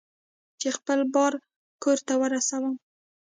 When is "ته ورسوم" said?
2.07-2.75